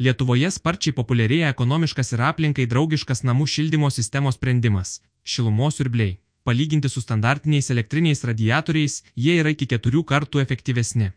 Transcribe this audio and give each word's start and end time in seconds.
Lietuvoje 0.00 0.48
sparčiai 0.48 0.94
populiarėja 0.96 1.50
ekonomiškas 1.52 2.14
ir 2.14 2.20
aplinkai 2.24 2.64
draugiškas 2.68 3.20
namų 3.28 3.44
šildymo 3.54 3.90
sistemos 3.92 4.38
sprendimas- 4.38 4.92
šilumos 5.32 5.76
siurbliai. 5.76 6.14
Palyginti 6.42 6.88
su 6.88 7.02
standartiniais 7.04 7.68
elektriniais 7.74 8.24
radiatoriais, 8.24 9.02
jie 9.14 9.34
yra 9.42 9.52
iki 9.52 9.66
keturių 9.66 10.02
kartų 10.12 10.40
efektyvesni. 10.44 11.10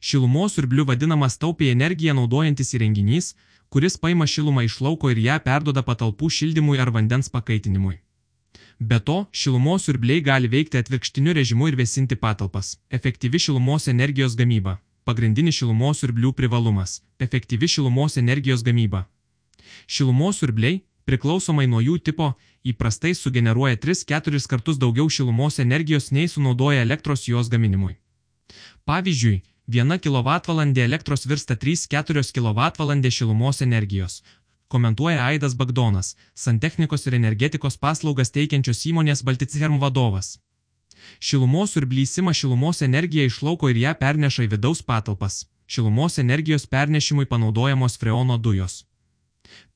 Šilumos 0.00 0.56
siurbliu 0.56 0.86
vadinamas 0.86 1.36
taupiai 1.36 1.74
energiją 1.76 2.14
naudojantis 2.14 2.72
įrenginys, 2.78 3.34
kuris 3.68 3.98
paima 3.98 4.24
šilumą 4.24 4.64
iš 4.64 4.80
lauko 4.80 5.10
ir 5.10 5.18
ją 5.28 5.38
perdoda 5.44 5.82
patalpų 5.82 6.32
šildymui 6.38 6.80
ar 6.80 6.90
vandens 6.90 7.28
pakaitinimui. 7.28 7.98
Be 8.80 9.00
to, 9.00 9.26
šilumos 9.32 9.84
siurbliai 9.84 10.22
gali 10.22 10.48
veikti 10.48 10.80
atvirkštiniu 10.80 11.34
režimu 11.34 11.68
ir 11.68 11.76
vėsinti 11.76 12.16
patalpas. 12.16 12.78
Efektyvi 12.88 13.38
šilumos 13.38 13.88
energijos 13.88 14.34
gamyba 14.34 14.78
pagrindinis 15.08 15.56
šilumos 15.56 16.02
siurblių 16.02 16.34
privalumas- 16.36 17.00
efektyvi 17.24 17.68
šilumos 17.74 18.18
energijos 18.20 18.62
gamyba. 18.62 19.06
Šilumos 19.86 20.40
siurbliai, 20.40 20.82
priklausomai 21.08 21.66
nuo 21.66 21.80
jų 21.80 21.96
tipo, 22.04 22.34
įprastai 22.64 23.14
sugeneruoja 23.16 23.76
3-4 23.76 24.48
kartus 24.48 24.76
daugiau 24.76 25.08
šilumos 25.08 25.58
energijos 25.58 26.10
nei 26.12 26.28
sunaudoja 26.28 26.82
elektros 26.82 27.24
jos 27.28 27.48
gaminimui. 27.48 27.96
Pavyzdžiui, 28.84 29.42
1 29.68 29.98
kWh 30.04 30.84
elektros 30.84 31.26
virsta 31.26 31.54
3-4 31.56 32.32
kWh 32.32 33.10
šilumos 33.10 33.62
energijos, 33.62 34.22
komentuoja 34.68 35.24
Aidas 35.24 35.54
Bagdonas, 35.54 36.16
santechnikos 36.34 37.06
ir 37.06 37.14
energetikos 37.14 37.76
paslaugas 37.76 38.30
teikiančios 38.30 38.84
įmonės 38.90 39.24
Balticherm 39.24 39.80
vadovas. 39.80 40.38
Šilumos 41.20 41.72
siurblys 41.72 42.18
ima 42.18 42.32
šilumos 42.32 42.82
energiją 42.82 43.24
iš 43.26 43.42
lauko 43.42 43.70
ir 43.70 43.76
ją 43.76 43.94
perneša 44.00 44.46
į 44.46 44.50
vidaus 44.54 44.82
patalpas. 44.82 45.46
Šilumos 45.66 46.18
energijos 46.18 46.66
pernešimui 46.66 47.26
panaudojamos 47.26 47.98
freono 47.98 48.38
dujos. 48.38 48.84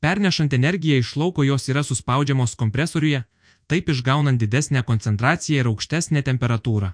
Pernešant 0.00 0.52
energiją 0.52 0.98
iš 0.98 1.16
lauko 1.16 1.44
jos 1.44 1.68
yra 1.68 1.82
suspaudžiamos 1.82 2.54
kompresoriuje, 2.54 3.22
taip 3.66 3.88
išgaunant 3.88 4.40
didesnę 4.40 4.82
koncentraciją 4.82 5.60
ir 5.60 5.68
aukštesnę 5.70 6.22
temperatūrą. 6.22 6.92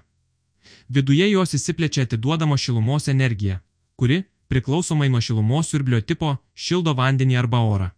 Viduje 0.89 1.29
jos 1.31 1.53
įsiplečia 1.57 2.05
atiduodama 2.07 2.57
šilumos 2.57 3.07
energiją, 3.07 3.59
kuri, 3.95 4.23
priklausomai 4.47 5.09
nuo 5.09 5.21
šilumos 5.21 5.71
siurblio 5.71 6.01
tipo, 6.01 6.35
šildo 6.55 6.93
vandenį 6.99 7.39
arba 7.41 7.63
orą. 7.73 7.89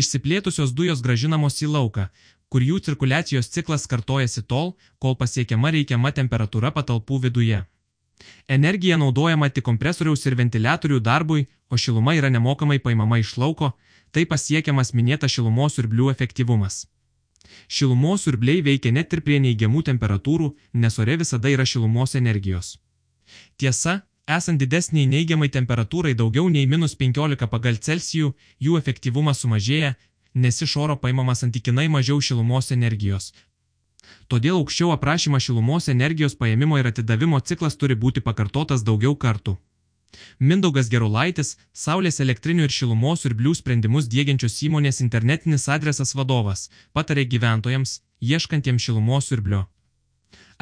Išsiplėtusios 0.00 0.72
dujos 0.78 1.02
gražinamos 1.02 1.58
į 1.62 1.70
lauką, 1.74 2.08
kur 2.56 2.64
jų 2.64 2.78
cirkuliacijos 2.80 3.50
ciklas 3.52 3.82
kartojasi 3.84 4.40
tol, 4.48 4.70
kol 4.96 5.12
pasiekiama 5.20 5.74
reikiama 5.74 6.08
temperatūra 6.16 6.70
patalpų 6.72 7.18
viduje. 7.26 7.58
Energija 8.48 8.96
naudojama 8.96 9.50
tik 9.52 9.66
kompresoriaus 9.66 10.24
ir 10.24 10.38
ventiliatorių 10.38 11.02
darbui, 11.04 11.44
o 11.68 11.76
šiluma 11.76 12.14
yra 12.16 12.30
nemokamai 12.32 12.78
paimama 12.80 13.18
iš 13.20 13.34
lauko, 13.36 13.74
tai 14.08 14.24
pasiekiamas 14.24 14.94
minėtas 14.96 15.34
šilumos 15.36 15.76
siurblių 15.76 16.08
efektyvumas. 16.14 16.86
Šilumos 17.68 18.24
siurbliai 18.24 18.64
veikia 18.64 18.94
net 18.96 19.12
ir 19.12 19.20
prie 19.26 19.36
neigiamų 19.44 19.84
temperatūrų, 19.90 20.54
nes 20.80 20.98
ore 20.98 21.20
visada 21.20 21.52
yra 21.52 21.68
šilumos 21.68 22.16
energijos. 22.16 22.78
Tiesa, 23.60 23.98
esant 24.24 24.64
didesniai 24.64 25.04
neigiamai 25.12 25.52
temperatūrai 25.52 26.16
daugiau 26.16 26.48
nei 26.48 26.64
minus 26.64 26.96
15 26.96 27.52
pagal 27.52 27.76
Celsijų, 27.76 28.32
jų 28.64 28.80
efektyvumas 28.80 29.44
sumažėja, 29.44 29.98
nes 30.44 30.62
iš 30.62 30.76
oro 30.84 30.96
paimamas 31.02 31.42
santykinai 31.42 31.88
mažiau 31.88 32.20
šilumos 32.28 32.72
energijos. 32.76 33.32
Todėl 34.30 34.58
aukščiau 34.60 34.90
aprašymas 34.94 35.46
šilumos 35.46 35.88
energijos 35.92 36.36
paėmimo 36.40 36.78
ir 36.80 36.90
atidavimo 36.90 37.40
ciklas 37.50 37.78
turi 37.80 37.96
būti 38.04 38.22
pakartotas 38.28 38.84
daugiau 38.88 39.16
kartų. 39.24 39.56
Mindaugas 40.38 40.90
Gerulaitis, 40.92 41.56
Saulės 41.72 42.20
elektrinių 42.24 42.66
ir 42.66 42.74
šilumos 42.78 43.24
ir 43.28 43.34
blių 43.38 43.54
sprendimus 43.58 44.08
dėgiančios 44.12 44.58
įmonės 44.68 45.00
internetinis 45.04 45.66
adresas 45.76 46.14
vadovas, 46.18 46.68
patarė 46.92 47.26
gyventojams, 47.32 48.00
ieškantiems 48.20 48.86
šilumos 48.86 49.28
siurblio. 49.30 49.66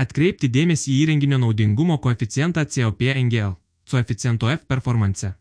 Atkreipti 0.01 0.51
dėmesį 0.51 0.91
į 0.91 0.97
įrenginio 1.05 1.39
naudingumo 1.43 2.01
koeficientą 2.03 2.65
COP 2.67 3.05
NGL, 3.15 3.55
coeficiento 3.91 4.51
F 4.51 4.67
performance. 4.67 5.35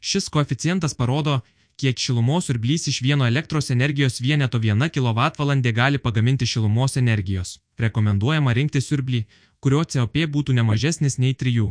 Šis 0.00 0.26
koeficientas 0.34 0.96
parodo, 0.98 1.40
kiek 1.78 1.98
šilumos 1.98 2.48
siurblys 2.48 2.88
iš 2.90 3.00
vieno 3.06 3.26
elektros 3.26 3.70
energijos 3.70 4.20
vieneto 4.20 4.58
1 4.58 4.90
kWh 4.90 5.72
gali 5.72 5.98
pagaminti 5.98 6.46
šilumos 6.46 6.96
energijos. 6.96 7.60
Rekomenduojama 7.78 8.52
rinkti 8.52 8.80
siurblį, 8.80 9.24
kurio 9.60 9.84
COP 9.84 10.16
būtų 10.34 10.56
ne 10.58 10.62
mažesnis 10.62 11.18
nei 11.18 11.34
3. 11.34 11.70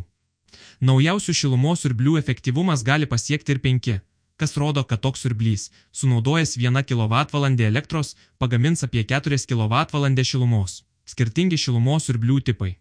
Naujausių 0.80 1.34
šilumos 1.34 1.84
siurblių 1.84 2.18
efektyvumas 2.20 2.84
gali 2.88 3.06
pasiekti 3.06 3.52
ir 3.52 3.60
5, 3.60 4.00
kas 4.40 4.56
rodo, 4.56 4.84
kad 4.84 5.04
toks 5.04 5.26
siurblys, 5.26 5.72
sunaudojęs 5.92 6.56
1 6.56 6.84
kWh 6.88 7.68
elektros, 7.68 8.16
pagamins 8.38 8.84
apie 8.84 9.04
4 9.04 9.38
kWh 9.50 10.24
šilumos. 10.24 10.84
Skirtingi 11.06 11.58
šilumos 11.58 12.08
siurblių 12.08 12.42
tipai. 12.42 12.78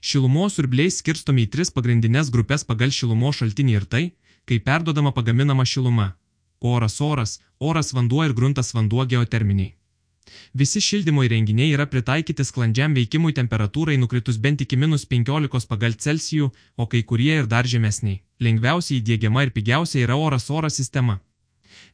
Šilumos 0.00 0.54
siurbliai 0.58 0.90
skirstomi 0.90 1.46
į 1.46 1.50
tris 1.50 1.70
pagrindinės 1.70 2.30
grupės 2.30 2.64
pagal 2.64 2.90
šilumos 2.90 3.38
šaltinį 3.38 3.72
ir 3.74 3.84
tai, 3.84 4.04
kai 4.46 4.58
perdodama 4.58 5.12
pagaminama 5.12 5.64
šiluma 5.64 6.16
oras 6.60 7.00
oras, 7.00 7.40
oras 7.58 7.92
vanduo 7.92 8.24
ir 8.24 8.32
gruntas 8.32 8.74
vanduo 8.74 9.06
geoterminiai. 9.06 9.74
Visi 10.54 10.80
šildymo 10.80 11.24
įrenginiai 11.26 11.72
yra 11.74 11.86
pritaikyti 11.90 12.44
sklandžiam 12.46 12.94
veikimui 12.94 13.32
temperatūrai 13.38 13.96
nukritus 13.98 14.38
bent 14.38 14.60
iki 14.64 14.76
minus 14.76 15.06
15 15.06 15.66
pagal 15.70 15.96
Celsijų, 16.04 16.50
o 16.76 16.86
kai 16.86 17.02
kurie 17.02 17.32
ir 17.40 17.48
dar 17.50 17.66
žemesniai. 17.66 18.20
Lengviausiai 18.40 19.00
įdėgiama 19.00 19.44
ir 19.46 19.52
pigiausia 19.56 20.04
yra 20.04 20.16
oras 20.16 20.50
oras 20.50 20.78
sistema. 20.80 21.20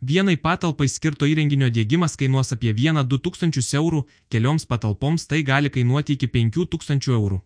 Vienai 0.00 0.36
patalpai 0.36 0.88
skirto 0.88 1.26
įrenginio 1.26 1.68
dėgymas 1.72 2.16
kainuos 2.20 2.52
apie 2.52 2.72
1-2 2.72 3.20
tūkstančius 3.24 3.72
eurų, 3.80 4.04
kelioms 4.28 4.66
patalpoms 4.66 5.26
tai 5.26 5.42
gali 5.42 5.70
kainuoti 5.70 6.16
iki 6.16 6.28
5 6.28 6.66
tūkstančių 6.72 7.14
eurų. 7.18 7.40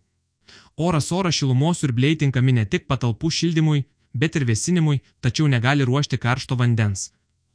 Oras 0.77 1.11
oras 1.11 1.35
šilumos 1.35 1.79
siurbliai 1.79 2.17
tinkami 2.19 2.55
ne 2.57 2.65
tik 2.65 2.87
patalpų 2.87 3.31
šildymui, 3.31 3.85
bet 4.13 4.35
ir 4.35 4.45
vėsinimui, 4.49 5.01
tačiau 5.21 5.47
negali 5.47 5.85
ruošti 5.87 6.17
karšto 6.17 6.55
vandens. 6.55 7.11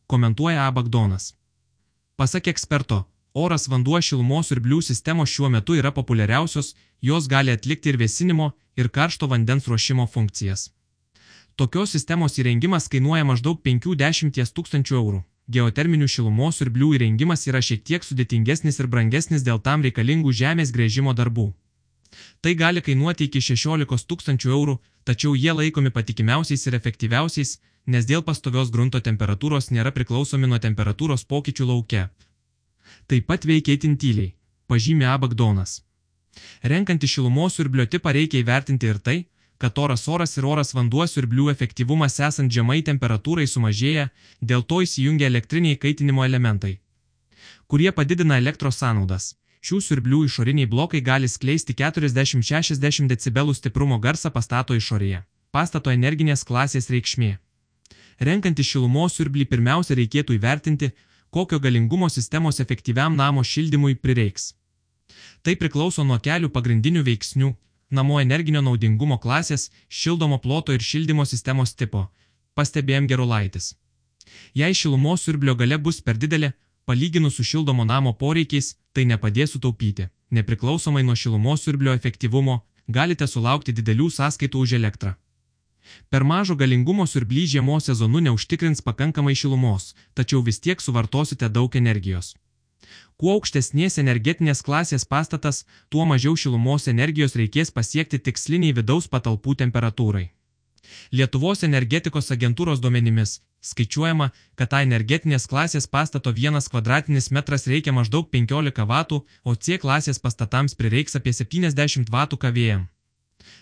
Komentuoja 0.06 0.66
A. 0.66 0.70
Bagdonas. 0.70 1.34
Pasak 2.16 2.48
eksperto, 2.48 3.04
oras 3.34 3.68
vanduo 3.68 4.00
šilumos 4.00 4.50
ir 4.54 4.60
blių 4.64 4.80
sistemos 4.82 5.30
šiuo 5.30 5.50
metu 5.52 5.76
yra 5.76 5.92
populiariausios, 5.92 6.74
jos 7.02 7.28
gali 7.28 7.52
atlikti 7.52 7.92
ir 7.92 7.98
vėsinimo, 8.00 8.52
ir 8.76 8.88
karšto 8.88 9.28
vandens 9.28 9.68
ruošimo 9.68 10.06
funkcijas. 10.06 10.70
Tokios 11.56 11.92
sistemos 11.96 12.38
įrengimas 12.40 12.88
kainuoja 12.92 13.24
maždaug 13.24 13.62
50 13.64 14.52
tūkstančių 14.56 14.96
eurų. 15.00 15.22
Geoterminių 15.48 16.08
šilumos 16.10 16.58
ir 16.60 16.72
blių 16.74 16.88
įrengimas 16.96 17.46
yra 17.46 17.60
šiek 17.62 17.84
tiek 17.86 18.04
sudėtingesnis 18.04 18.80
ir 18.80 18.88
brangesnis 18.92 19.44
dėl 19.46 19.60
tam 19.62 19.84
reikalingų 19.86 20.32
žemės 20.34 20.72
grėžimo 20.74 21.14
darbų. 21.14 21.52
Tai 22.42 22.52
gali 22.54 22.82
kainuoti 22.82 23.28
iki 23.28 23.40
16 23.40 24.08
tūkstančių 24.10 24.52
eurų, 24.56 24.74
tačiau 25.06 25.34
jie 25.38 25.54
laikomi 25.54 25.90
patikimiausiais 25.94 26.66
ir 26.66 26.76
efektyviausiais, 26.78 27.56
nes 27.86 28.06
dėl 28.10 28.24
pastovios 28.26 28.72
grunto 28.74 29.00
temperatūros 29.08 29.70
nėra 29.70 29.92
priklausomi 29.94 30.50
nuo 30.50 30.58
temperatūros 30.66 31.24
pokyčių 31.30 31.68
lauke. 31.70 32.08
Taip 33.06 33.26
pat 33.30 33.46
veikia 33.46 33.78
itin 33.78 33.94
tyliai, 34.02 34.34
pažymė 34.66 35.06
A. 35.12 35.16
Bagdonas. 35.22 35.80
Renkant 36.62 37.04
iš 37.06 37.16
šilumos 37.18 37.56
siurblio 37.56 37.86
tipą 37.86 38.12
reikia 38.16 38.42
įvertinti 38.42 38.90
ir 38.90 38.98
tai, 38.98 39.18
kad 39.58 39.78
oras 39.78 40.08
oras 40.08 40.36
ir 40.36 40.44
oras 40.44 40.74
vanduo 40.76 41.06
siurblių 41.08 41.48
efektyvumas 41.52 42.18
esant 42.28 42.52
žemai 42.52 42.82
temperatūrai 42.88 43.46
sumažėja, 43.48 44.10
dėl 44.40 44.66
to 44.70 44.82
įsijungia 44.84 45.30
elektriniai 45.30 45.78
kaitinimo 45.80 46.26
elementai, 46.26 46.76
kurie 47.66 47.92
padidina 47.92 48.36
elektros 48.42 48.82
sąnaudas. 48.82 49.34
Šių 49.66 49.80
siurblių 49.82 50.20
išoriniai 50.28 50.68
blokai 50.70 51.00
gali 51.02 51.26
skleisti 51.26 51.74
40-60 51.74 53.10
dB 53.10 53.42
stiprumo 53.58 53.96
garsą 53.98 54.30
pastato 54.30 54.76
išorėje. 54.78 55.24
Pastato 55.50 55.90
energinės 55.90 56.44
klasės 56.46 56.86
reikšmė. 56.94 57.32
Renkant 58.28 58.60
iš 58.62 58.68
šilumos 58.76 59.16
siurblį 59.18 59.48
pirmiausia 59.50 59.96
reikėtų 59.98 60.36
įvertinti, 60.36 60.92
kokio 61.34 61.58
galingumo 61.64 62.06
sistemos 62.16 62.62
efektyviam 62.62 63.16
namo 63.18 63.42
šildymui 63.42 63.96
prireiks. 63.98 64.52
Tai 65.42 65.56
priklauso 65.58 66.04
nuo 66.06 66.20
kelių 66.22 66.52
pagrindinių 66.54 67.02
veiksnių- 67.08 67.50
namo 67.98 68.20
energinio 68.20 68.62
naudingumo 68.62 69.18
klasės, 69.18 69.70
šildomo 69.88 70.38
ploto 70.38 70.78
ir 70.78 70.86
šildymo 70.90 71.26
sistemos 71.26 71.74
tipo, 71.74 72.06
pastebėjom 72.54 73.08
Gerulaitis. 73.10 73.74
Jei 74.54 74.72
šilumos 74.74 75.26
siurblio 75.26 75.56
gale 75.56 75.78
bus 75.78 76.00
per 76.00 76.14
didelė, 76.14 76.52
Palyginus 76.86 77.34
su 77.34 77.44
šildomo 77.44 77.84
namo 77.84 78.12
poreikiais, 78.14 78.76
tai 78.94 79.04
nepadės 79.10 79.56
sutaupyti. 79.56 80.04
Nepriklausomai 80.30 81.02
nuo 81.02 81.16
šilumos 81.18 81.64
siurblio 81.64 81.94
efektyvumo, 81.98 82.60
galite 82.96 83.26
sulaukti 83.26 83.72
didelių 83.74 84.06
sąskaitų 84.16 84.60
už 84.66 84.74
elektrą. 84.78 85.14
Per 86.10 86.22
mažo 86.24 86.54
galingumo 86.60 87.06
siurblys 87.10 87.50
žiemos 87.54 87.90
sezonu 87.90 88.22
neužtikrins 88.26 88.84
pakankamai 88.86 89.34
šilumos, 89.34 89.94
tačiau 90.14 90.44
vis 90.48 90.62
tiek 90.62 90.80
suvartosite 90.80 91.48
daug 91.56 91.74
energijos. 91.82 92.36
Kuo 93.18 93.34
aukštesnės 93.34 93.98
energetinės 94.04 94.62
klasės 94.62 95.08
pastatas, 95.14 95.64
tuo 95.90 96.06
mažiau 96.06 96.38
šilumos 96.38 96.86
energijos 96.94 97.34
reikės 97.40 97.74
pasiekti 97.74 98.22
tiksliniai 98.28 98.78
vidaus 98.78 99.10
patalpų 99.10 99.58
temperatūrai. 99.64 100.26
Lietuvos 101.10 101.66
energetikos 101.66 102.30
agentūros 102.30 102.78
duomenimis 102.78 103.40
skaičiuojama, 103.60 104.30
kad 104.54 104.72
A 104.72 104.82
energetinės 104.86 105.46
klasės 105.50 105.86
pastato 105.86 106.32
vienas 106.32 106.68
kvadratinis 106.72 107.30
metras 107.30 107.66
reikia 107.66 107.92
maždaug 107.92 108.28
15 108.30 108.84
W, 108.86 109.22
o 109.44 109.54
C 109.54 109.78
klasės 109.78 110.18
pastatams 110.18 110.74
prireiks 110.74 111.16
apie 111.16 111.32
70 111.32 112.10
W 112.10 112.36
KVM. 112.36 112.86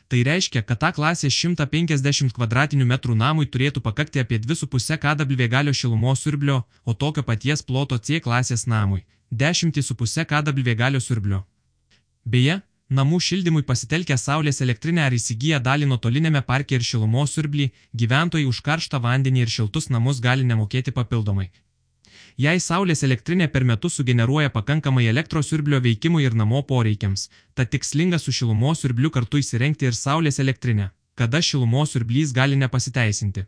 Tai 0.09 0.21
reiškia, 0.25 0.63
kad 0.63 0.79
ta 0.81 0.91
klasė 0.93 1.31
150 1.33 2.35
kvadratinių 2.37 2.87
metrų 2.89 3.17
namui 3.17 3.47
turėtų 3.49 3.81
pakakti 3.85 4.21
apie 4.21 4.39
2,5 4.39 4.99
kW 5.01 5.49
galio 5.49 5.73
šilumos 5.73 6.23
siurblio, 6.25 6.63
o 6.85 6.95
tokio 6.95 7.25
paties 7.25 7.63
ploto 7.63 7.99
C 7.99 8.21
klasės 8.21 8.67
namui- 8.67 9.05
10,5 9.43 10.25
kW 10.29 10.77
galio 10.77 11.01
siurblio. 11.01 11.45
Beje, 12.25 12.61
namų 12.99 13.19
šildymui 13.27 13.65
pasitelkę 13.69 14.17
saulės 14.21 14.61
elektrinę 14.65 15.03
ar 15.07 15.15
įsigiję 15.17 15.61
dalį 15.67 15.89
nuotolinėme 15.91 16.43
parke 16.49 16.77
ir 16.79 16.87
šilumos 16.89 17.35
siurblį, 17.37 17.67
gyventojai 18.03 18.47
už 18.51 18.61
karštą 18.69 19.01
vandenį 19.05 19.45
ir 19.45 19.53
šiltus 19.57 19.91
namus 19.91 20.21
gali 20.25 20.47
nemokėti 20.51 20.95
papildomai. 20.99 21.51
Jei 22.45 22.59
saulės 22.59 23.05
elektrinė 23.07 23.47
per 23.55 23.65
metus 23.71 24.01
sugeneruoja 24.01 24.51
pakankamai 24.57 25.07
elektros 25.11 25.51
siurblio 25.51 25.79
veikimui 25.85 26.25
ir 26.27 26.35
namo 26.35 26.63
poreikiams, 26.71 27.29
tad 27.55 27.71
tikslinga 27.75 28.19
su 28.19 28.35
šilumos 28.39 28.83
siurbliu 28.83 29.11
kartu 29.15 29.39
įsirengti 29.43 29.87
ir 29.91 29.95
saulės 29.99 30.41
elektrinę, 30.43 30.91
kada 31.15 31.43
šilumos 31.43 31.95
siurblys 31.95 32.35
gali 32.35 32.59
nepasiteisinti. 32.59 33.47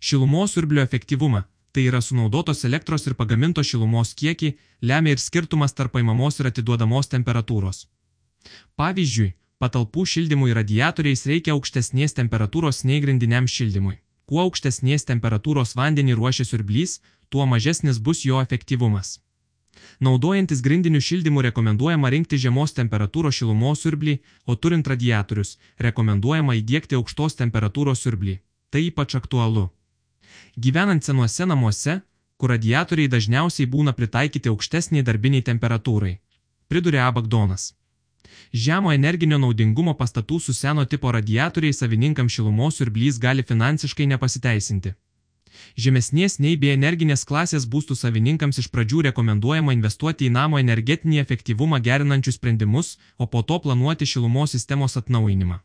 Šilumos 0.00 0.54
siurblio 0.54 0.86
efektyvumą 0.86 1.42
tai 1.76 1.82
yra 1.90 2.00
sunaudotos 2.00 2.64
elektros 2.64 3.02
ir 3.06 3.14
pagamintos 3.18 3.68
šilumos 3.68 4.14
kiekį, 4.16 4.54
lemia 4.80 5.12
ir 5.12 5.20
skirtumas 5.20 5.76
tarp 5.76 5.92
paimamos 5.92 6.40
ir 6.40 6.48
atiduodamos 6.48 7.10
temperatūros. 7.12 7.82
Pavyzdžiui, 8.76 9.34
patalpų 9.62 10.06
šildymui 10.12 10.56
radiatoriais 10.56 11.26
reikia 11.30 11.54
aukštesnės 11.56 12.16
temperatūros 12.18 12.84
nei 12.88 13.02
grindiniam 13.04 13.48
šildymui. 13.48 13.98
Kuo 14.26 14.42
aukštesnės 14.46 15.06
temperatūros 15.06 15.76
vandenį 15.78 16.16
ruošia 16.18 16.44
siurblys, 16.48 16.98
tuo 17.30 17.46
mažesnis 17.46 18.00
bus 18.02 18.24
jo 18.26 18.40
efektyvumas. 18.42 19.20
Naudojantis 20.00 20.62
grindiniu 20.62 21.00
šildymu 21.00 21.42
rekomenduojama 21.46 22.10
rinkti 22.12 22.38
žemos 22.40 22.74
temperatūros 22.76 23.38
šilumos 23.38 23.84
siurblį, 23.84 24.18
o 24.46 24.56
turint 24.56 24.88
radiatorius, 24.88 25.56
rekomenduojama 25.86 26.56
įdėkti 26.60 26.98
aukštos 26.98 27.38
temperatūros 27.40 28.02
siurblį. 28.04 28.38
Tai 28.70 28.82
ypač 28.82 29.16
aktualu. 29.20 29.68
Gyvenant 30.56 31.04
senuose 31.04 31.46
namuose, 31.46 32.00
kur 32.36 32.52
radiatoriai 32.52 33.08
dažniausiai 33.08 33.68
būna 33.72 33.94
pritaikyti 33.96 34.52
aukštesniai 34.52 35.04
darbiniai 35.06 35.44
temperatūrai. 35.46 36.16
Priduria 36.68 37.06
Abagdonas. 37.08 37.74
Žemo 38.52 38.92
energinio 38.92 39.38
naudingumo 39.38 39.94
pastatų 39.98 40.40
su 40.40 40.54
seno 40.54 40.84
tipo 40.84 41.12
radiatoriai 41.12 41.74
savininkams 41.76 42.38
šilumos 42.38 42.78
siurblys 42.80 43.18
gali 43.18 43.42
finansiškai 43.42 44.06
nepasiteisinti. 44.12 44.94
Žemesnės 45.76 46.38
nei 46.44 46.56
bei 46.56 46.72
energinės 46.76 47.24
klasės 47.28 47.66
būstų 47.72 47.96
savininkams 48.00 48.60
iš 48.62 48.68
pradžių 48.72 49.06
rekomenduojama 49.08 49.76
investuoti 49.76 50.28
į 50.28 50.34
namo 50.38 50.60
energetinį 50.62 51.22
efektyvumą 51.24 51.80
gerinančius 51.88 52.40
sprendimus, 52.40 52.96
o 53.18 53.26
po 53.26 53.42
to 53.42 53.58
planuoti 53.64 54.08
šilumos 54.08 54.56
sistemos 54.56 54.96
atnaujinimą. 55.00 55.60